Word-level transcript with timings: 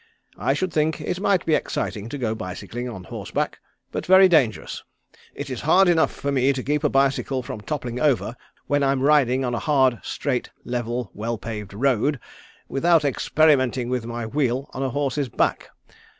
I 0.39 0.55
should 0.55 0.73
think 0.73 0.99
it 0.99 1.19
might 1.19 1.45
be 1.45 1.53
exciting 1.53 2.09
to 2.09 2.17
go 2.17 2.33
bicycling 2.33 2.89
on 2.89 3.03
horse 3.03 3.29
back, 3.29 3.59
but 3.91 4.03
very 4.03 4.27
dangerous. 4.27 4.83
It 5.35 5.51
is 5.51 5.61
hard 5.61 5.87
enough 5.87 6.11
for 6.11 6.31
me 6.31 6.53
to 6.53 6.63
keep 6.63 6.83
a 6.83 6.89
bicycle 6.89 7.43
from 7.43 7.61
toppling 7.61 7.99
over 7.99 8.35
when 8.65 8.81
I'm 8.81 9.03
riding 9.03 9.45
on 9.45 9.53
a 9.53 9.59
hard, 9.59 9.99
straight, 10.01 10.49
level 10.65 11.11
well 11.13 11.37
paved 11.37 11.71
road, 11.75 12.19
without 12.67 13.05
experimenting 13.05 13.89
with 13.89 14.07
my 14.07 14.25
wheel 14.25 14.71
on 14.73 14.81
a 14.81 14.89
horse's 14.89 15.29
back. 15.29 15.69